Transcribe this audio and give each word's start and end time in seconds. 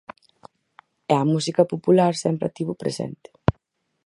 E 1.11 1.13
a 1.23 1.29
música 1.31 1.69
popular 1.73 2.13
sempre 2.23 2.45
a 2.47 2.53
tivo 2.57 2.73
presente. 2.81 3.29